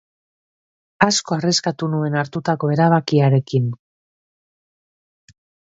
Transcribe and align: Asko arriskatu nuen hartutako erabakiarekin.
Asko 1.07 1.35
arriskatu 1.37 1.89
nuen 1.91 2.17
hartutako 2.23 2.71
erabakiarekin. 2.77 3.71